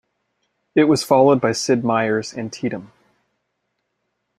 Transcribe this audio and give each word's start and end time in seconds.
It 0.73 0.85
was 0.85 1.03
followed 1.03 1.39
by 1.39 1.51
Sid 1.51 1.83
Meier's 1.83 2.33
Antietam! 2.33 2.91